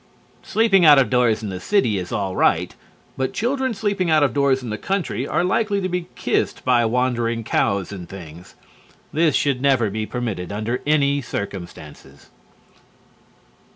_Sleeping 0.47 0.83
out 0.83 0.97
of 0.97 1.11
doors 1.11 1.43
in 1.43 1.49
the 1.49 1.59
city 1.59 1.99
is 1.99 2.11
all 2.11 2.35
right, 2.35 2.73
but 3.17 3.33
children 3.35 3.71
sleeping 3.75 4.09
out 4.09 4.23
of 4.23 4.33
doors 4.33 4.63
in 4.63 4.71
the 4.71 4.77
country 4.79 5.27
are 5.27 5.43
likely 5.43 5.79
to 5.79 5.87
be 5.87 6.07
kissed 6.15 6.65
by 6.65 6.83
wandering 6.85 7.43
cows 7.43 7.91
and 7.91 8.09
things. 8.09 8.55
This 9.13 9.35
should 9.35 9.61
never 9.61 9.91
be 9.91 10.07
permitted 10.07 10.51
under 10.51 10.81
any 10.87 11.21
circumstances. 11.21 12.31